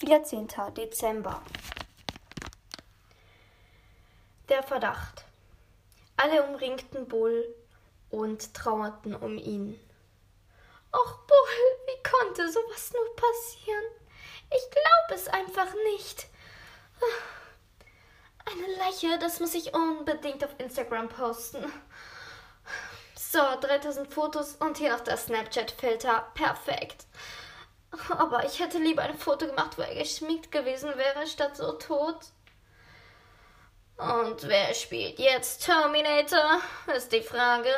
14. 0.00 0.46
Dezember. 0.76 1.42
Der 4.48 4.62
Verdacht. 4.62 5.24
Alle 6.16 6.44
umringten 6.44 7.08
Bull 7.08 7.54
und 8.10 8.54
trauerten 8.54 9.16
um 9.16 9.36
ihn. 9.38 9.78
Och, 10.92 11.18
Bull, 11.26 11.36
wie 11.86 12.02
konnte 12.08 12.50
sowas 12.50 12.92
nur 12.92 13.16
passieren? 13.16 13.84
Ich 14.54 14.70
glaube 14.70 15.14
es 15.14 15.28
einfach 15.28 15.74
nicht. 15.92 16.28
Eine 18.46 18.76
Leiche, 18.76 19.18
das 19.18 19.40
muss 19.40 19.54
ich 19.54 19.74
unbedingt 19.74 20.44
auf 20.44 20.54
Instagram 20.58 21.08
posten. 21.08 21.70
So, 23.16 23.40
3000 23.60 24.10
Fotos 24.12 24.54
und 24.56 24.78
hier 24.78 24.92
noch 24.92 25.00
der 25.00 25.16
Snapchat-Filter. 25.16 26.28
Perfekt. 26.34 27.04
Aber 28.10 28.44
ich 28.44 28.58
hätte 28.60 28.78
lieber 28.78 29.02
ein 29.02 29.18
Foto 29.18 29.46
gemacht, 29.46 29.78
wo 29.78 29.82
er 29.82 29.94
geschminkt 29.94 30.52
gewesen 30.52 30.96
wäre, 30.96 31.26
statt 31.26 31.56
so 31.56 31.72
tot. 31.72 32.18
Und 33.96 34.46
wer 34.46 34.74
spielt 34.74 35.18
jetzt 35.18 35.64
Terminator? 35.64 36.60
Ist 36.94 37.12
die 37.12 37.22
Frage. 37.22 37.72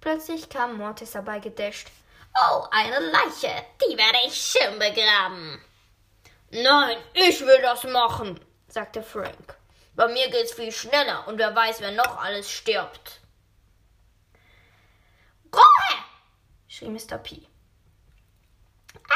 Plötzlich 0.00 0.48
kam 0.48 0.78
Mortis 0.78 1.14
herbeigedasht. 1.14 1.88
Oh, 2.34 2.64
eine 2.70 2.98
Leiche. 2.98 3.64
Die 3.82 3.96
werde 3.96 4.18
ich 4.26 4.34
schön 4.34 4.78
begraben. 4.78 5.62
Nein, 6.50 6.96
ich 7.12 7.40
will 7.40 7.60
das 7.60 7.84
machen, 7.84 8.40
sagte 8.68 9.02
Frank. 9.02 9.56
Bei 9.94 10.08
mir 10.08 10.30
geht's 10.30 10.54
viel 10.54 10.72
schneller 10.72 11.26
und 11.26 11.38
wer 11.38 11.54
weiß, 11.54 11.80
wer 11.80 11.90
noch 11.90 12.22
alles 12.22 12.50
stirbt. 12.50 13.20
Ruhe! 15.52 16.04
schrie 16.68 16.88
Mr. 16.88 17.18
P. 17.18 17.42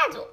Also, 0.05 0.27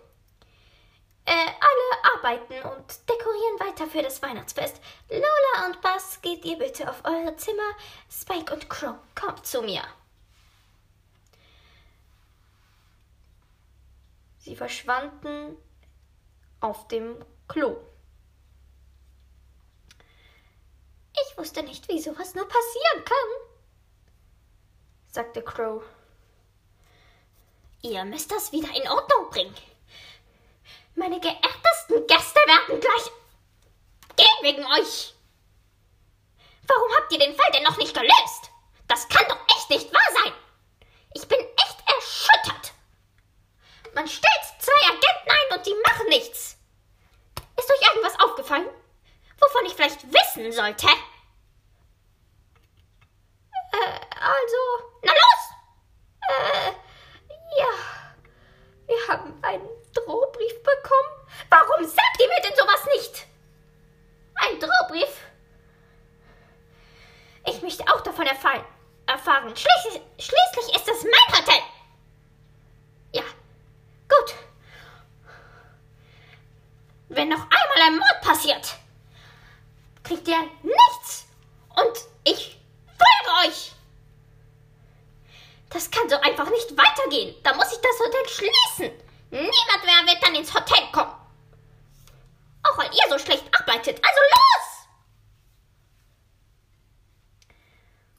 äh, 1.24 1.32
alle 1.32 2.14
arbeiten 2.16 2.68
und 2.68 3.08
dekorieren 3.08 3.60
weiter 3.60 3.86
für 3.86 4.02
das 4.02 4.20
Weihnachtsfest. 4.22 4.80
Lola 5.08 5.66
und 5.66 5.80
Buzz, 5.80 6.20
geht 6.22 6.44
ihr 6.44 6.58
bitte 6.58 6.90
auf 6.90 7.04
eure 7.04 7.36
Zimmer. 7.36 7.76
Spike 8.10 8.52
und 8.52 8.68
Crow, 8.68 8.96
kommt 9.14 9.46
zu 9.46 9.62
mir. 9.62 9.82
Sie 14.38 14.56
verschwanden 14.56 15.56
auf 16.60 16.88
dem 16.88 17.24
Klo. 17.46 17.76
Ich 21.12 21.38
wusste 21.38 21.62
nicht, 21.62 21.88
wie 21.88 22.00
sowas 22.00 22.34
nur 22.34 22.48
passieren 22.48 23.04
kann, 23.04 23.50
sagte 25.06 25.42
Crow. 25.42 25.82
Ihr 27.82 28.04
müsst 28.04 28.30
das 28.30 28.52
wieder 28.52 28.68
in 28.74 28.88
Ordnung 28.88 29.30
bringen. 29.30 29.54
Meine 30.94 31.18
geehrtesten 31.18 32.06
Gäste 32.06 32.40
werden 32.46 32.80
gleich 32.80 33.10
gehen 34.16 34.42
wegen 34.42 34.66
euch. 34.66 35.14
Warum 36.66 36.90
habt 36.96 37.12
ihr 37.12 37.18
den 37.18 37.34
Fall 37.34 37.50
denn 37.52 37.62
noch 37.62 37.78
nicht 37.78 37.94
gelöst? 37.94 38.50
Das 38.86 39.08
kann 39.08 39.24
doch 39.28 39.38
echt 39.56 39.70
nicht 39.70 39.92
wahr 39.92 40.22
sein. 40.22 40.32
Ich 41.14 41.26
bin 41.26 41.38
echt 41.38 41.78
erschüttert. 41.86 42.72
Man 43.94 44.06
stellt 44.06 44.44
zwei 44.58 44.88
Agenten 44.88 45.30
ein 45.30 45.58
und 45.58 45.66
die 45.66 45.74
machen 45.86 46.08
nichts. 46.08 46.56
Ist 47.56 47.70
euch 47.70 47.88
irgendwas 47.88 48.18
aufgefallen, 48.20 48.68
wovon 49.40 49.66
ich 49.66 49.74
vielleicht 49.74 50.02
wissen 50.12 50.52
sollte? 50.52 50.86
Äh, 53.72 54.00
also. 54.20 54.90
Na 55.02 55.12
los! 55.12 55.42
Äh, 56.28 56.72
ja. 57.58 57.68
Wir 58.86 59.08
haben 59.08 59.38
einen 59.42 59.68
Drohbrief 59.94 60.62
bekommen. 60.62 61.28
Warum 61.48 61.84
sagt 61.84 62.20
ihr 62.20 62.28
mir 62.28 62.40
denn 62.42 62.56
sowas 62.56 62.86
nicht? 62.94 63.26
Ein 64.34 64.58
Drohbrief? 64.58 65.16
Ich 67.46 67.62
möchte 67.62 67.84
auch 67.92 68.00
davon 68.00 68.26
erfahren. 68.26 68.64
Erfahren. 69.40 69.56
Schließlich, 69.56 70.02
schließlich 70.18 70.76
ist 70.76 70.88
es 70.88 71.04
mein 71.04 71.38
Hotel. 71.38 71.62
Ja, 73.12 73.22
gut. 74.08 74.34
Wenn 77.08 77.28
noch 77.28 77.42
einmal 77.42 77.88
ein 77.88 77.98
Mord 77.98 78.20
passiert, 78.22 78.76
kriegt 80.04 80.28
ihr 80.28 80.40
nichts. 80.62 81.26
Und 81.70 81.98
ich 82.24 82.58
folge 82.86 83.48
euch. 83.48 83.72
Das 85.70 85.90
kann 85.90 86.08
so 86.08 86.16
einfach 86.16 86.50
nicht 86.50 86.76
weitergehen. 86.76 87.34
Da 87.42 87.54
muss 87.54 87.72
ich 87.72 87.78
das 87.80 87.98
Hotel 88.00 88.28
schließen. 88.28 88.92
Niemand 89.30 89.84
mehr 89.84 90.06
wird 90.06 90.22
dann 90.22 90.34
ins 90.34 90.52
Hotel 90.52 90.90
kommen. 90.92 91.14
Auch 92.62 92.76
weil 92.78 92.90
ihr 92.92 93.08
so 93.08 93.18
schlecht 93.18 93.44
arbeitet. 93.58 93.96
Also 94.04 94.20
los! 94.20 94.70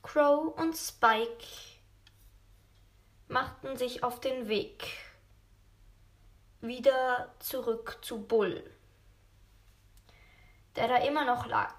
Crow 0.03 0.50
und 0.61 0.77
Spike 0.77 1.45
machten 3.27 3.77
sich 3.77 4.03
auf 4.03 4.19
den 4.19 4.47
Weg 4.47 4.87
wieder 6.61 7.33
zurück 7.39 7.97
zu 8.01 8.21
Bull, 8.21 8.63
der 10.75 10.87
da 10.87 10.97
immer 10.97 11.25
noch 11.25 11.47
lag. 11.47 11.73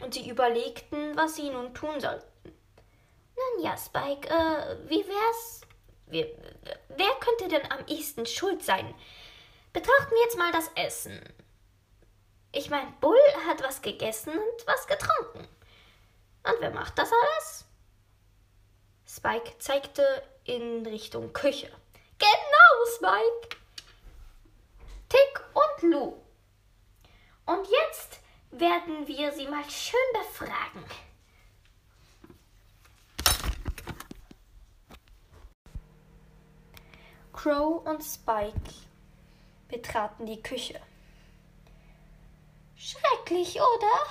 Und 0.00 0.14
sie 0.14 0.28
überlegten, 0.28 1.16
was 1.16 1.36
sie 1.36 1.50
nun 1.50 1.74
tun 1.74 2.00
sollten. 2.00 2.26
Nun 2.44 3.64
ja, 3.64 3.76
Spike, 3.76 4.28
äh, 4.28 4.88
wie 4.88 5.06
wär's? 5.06 5.60
Wir, 6.06 6.26
wer 6.88 7.14
könnte 7.20 7.48
denn 7.48 7.70
am 7.70 7.86
ehesten 7.86 8.26
schuld 8.26 8.64
sein? 8.64 8.94
Betrachten 9.72 10.10
wir 10.10 10.22
jetzt 10.24 10.38
mal 10.38 10.52
das 10.52 10.70
Essen. 10.74 11.20
Ich 12.52 12.68
meine, 12.70 12.92
Bull 13.00 13.20
hat 13.46 13.62
was 13.62 13.80
gegessen 13.80 14.32
und 14.32 14.66
was 14.66 14.86
getrunken. 14.86 15.48
Und 16.44 16.56
wer 16.60 16.70
macht 16.70 16.98
das 16.98 17.10
alles? 17.12 17.64
Spike 19.06 19.58
zeigte 19.58 20.22
in 20.44 20.84
Richtung 20.86 21.32
Küche. 21.32 21.70
Genau, 22.18 22.96
Spike. 22.96 23.56
Tick 25.08 25.44
und 25.54 25.90
Lou. 25.90 26.22
Und 27.46 27.68
jetzt 27.68 28.20
werden 28.50 29.06
wir 29.06 29.32
sie 29.32 29.46
mal 29.46 29.68
schön 29.68 30.00
befragen. 30.14 30.84
Crow 37.32 37.84
und 37.86 38.02
Spike 38.02 38.72
betraten 39.68 40.26
die 40.26 40.40
Küche. 40.42 40.80
Schrecklich, 42.76 43.56
oder? 43.56 44.06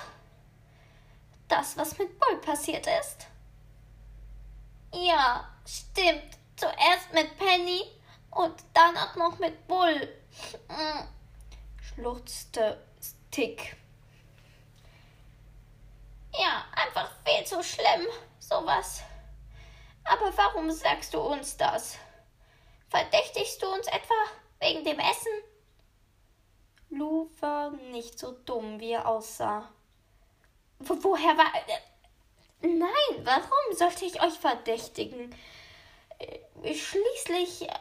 Das, 1.52 1.76
was 1.76 1.98
mit 1.98 2.18
Bull 2.18 2.38
passiert 2.38 2.86
ist. 2.86 3.26
Ja, 4.94 5.46
stimmt. 5.66 6.38
Zuerst 6.56 7.12
mit 7.12 7.36
Penny 7.36 7.82
und 8.30 8.54
dann 8.72 8.96
auch 8.96 9.14
noch 9.16 9.38
mit 9.38 9.68
Bull. 9.68 10.08
Hm, 10.68 11.08
schluchzte 11.78 12.82
Tick. 13.30 13.76
Ja, 16.32 16.64
einfach 16.74 17.10
viel 17.22 17.44
zu 17.44 17.62
schlimm, 17.62 18.06
sowas. 18.38 19.02
Aber 20.04 20.34
warum 20.34 20.70
sagst 20.70 21.12
du 21.12 21.20
uns 21.20 21.58
das? 21.58 21.98
Verdächtigst 22.88 23.62
du 23.62 23.66
uns 23.66 23.88
etwa 23.88 24.14
wegen 24.58 24.84
dem 24.84 24.98
Essen? 24.98 25.32
Lou 26.88 27.30
war 27.40 27.72
nicht 27.72 28.18
so 28.18 28.32
dumm, 28.32 28.80
wie 28.80 28.92
er 28.92 29.06
aussah. 29.06 29.68
Wo, 30.84 31.02
woher 31.02 31.36
war. 31.36 31.52
Äh, 31.54 32.66
nein, 32.66 33.24
warum 33.24 33.76
sollte 33.76 34.04
ich 34.04 34.20
euch 34.22 34.34
verdächtigen? 34.34 35.34
Äh, 36.18 36.74
schließlich 36.74 37.62
äh, 37.62 37.74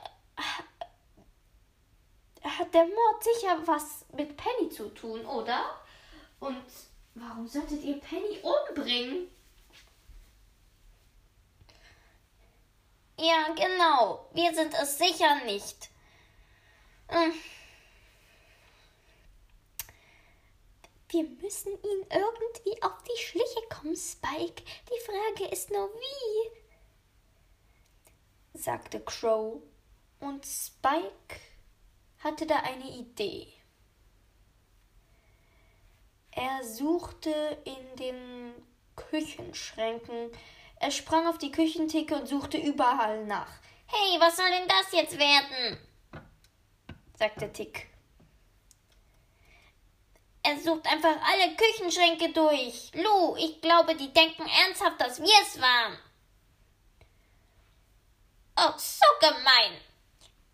hat 2.44 2.74
der 2.74 2.86
Mord 2.86 3.24
sicher 3.24 3.62
was 3.66 4.06
mit 4.14 4.36
Penny 4.38 4.70
zu 4.70 4.90
tun, 4.90 5.26
oder? 5.26 5.82
Und 6.40 6.64
warum 7.16 7.48
solltet 7.48 7.84
ihr 7.84 8.00
Penny 8.00 8.40
umbringen? 8.42 9.30
Ja, 13.18 13.54
genau. 13.56 14.26
Wir 14.34 14.54
sind 14.56 14.74
es 14.74 14.98
sicher 14.98 15.44
nicht. 15.46 15.90
Hm. 17.08 17.34
Wir 21.12 21.24
müssen 21.24 21.72
ihn 21.74 22.06
irgendwie 22.10 22.82
auf 22.82 23.04
die 23.04 23.22
Schliche 23.22 23.62
kommen, 23.70 23.96
Spike. 23.96 24.64
Die 24.90 25.00
Frage 25.06 25.52
ist 25.52 25.70
nur 25.70 25.90
wie, 25.90 26.52
sagte 28.58 29.00
Crow. 29.02 29.62
Und 30.20 30.46
Spike 30.46 31.40
hatte 32.20 32.46
da 32.46 32.58
eine 32.58 32.90
Idee. 32.90 33.52
Er 36.32 36.64
suchte 36.64 37.62
in 37.66 37.96
den 37.98 38.54
Küchenschränken 38.96 40.32
er 40.82 40.90
sprang 40.90 41.28
auf 41.28 41.38
die 41.38 41.52
Küchentheke 41.52 42.16
und 42.16 42.28
suchte 42.28 42.58
überall 42.58 43.24
nach. 43.26 43.52
Hey, 43.86 44.20
was 44.20 44.36
soll 44.36 44.50
denn 44.50 44.68
das 44.68 44.92
jetzt 44.92 45.20
werden? 45.20 45.78
sagte 47.20 47.54
Tick. 47.54 47.91
Er 50.44 50.58
sucht 50.60 50.88
einfach 50.88 51.16
alle 51.24 51.56
Küchenschränke 51.56 52.34
durch. 52.34 52.92
Lou, 52.94 53.36
ich 53.36 53.62
glaube, 53.62 53.96
die 53.96 54.12
denken 54.12 54.48
ernsthaft, 54.48 55.00
dass 55.00 55.22
wir 55.22 55.42
es 55.44 55.62
waren. 55.62 55.98
Oh, 58.58 58.74
so 58.78 59.06
gemein. 59.20 59.80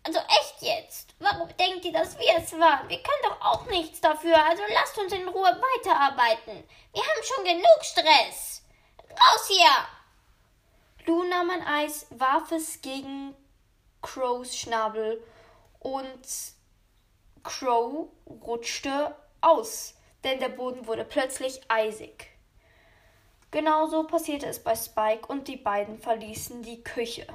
Also 0.02 0.18
echt 0.18 0.56
jetzt. 0.60 1.14
Warum 1.18 1.48
denkt 1.56 1.84
ihr, 1.84 1.92
dass 1.92 2.18
wir 2.18 2.36
es 2.36 2.52
waren? 2.52 2.88
Wir 2.88 3.02
können 3.02 3.22
doch 3.22 3.40
auch 3.40 3.66
nichts 3.66 4.00
dafür. 4.00 4.36
Also 4.44 4.62
lasst 4.72 4.98
uns 4.98 5.12
in 5.12 5.28
Ruhe 5.28 5.60
weiterarbeiten. 5.76 6.64
Wir 6.92 7.02
haben 7.02 7.22
schon 7.22 7.44
genug 7.44 7.82
Stress. 7.82 8.62
Raus 9.10 9.48
hier! 9.48 9.70
Lou 11.06 11.24
nahm 11.24 11.50
ein 11.50 11.66
Eis, 11.66 12.06
warf 12.10 12.52
es 12.52 12.82
gegen 12.82 13.34
Crows 14.02 14.54
Schnabel 14.54 15.24
und 15.80 16.20
Crow 17.42 18.08
rutschte 18.26 19.16
aus, 19.40 19.94
denn 20.24 20.38
der 20.38 20.48
Boden 20.48 20.86
wurde 20.86 21.04
plötzlich 21.04 21.60
eisig. 21.68 22.30
Genauso 23.50 24.04
passierte 24.04 24.46
es 24.46 24.62
bei 24.62 24.74
Spike 24.74 25.26
und 25.26 25.48
die 25.48 25.56
beiden 25.56 25.98
verließen 25.98 26.62
die 26.62 26.82
Küche. 26.82 27.26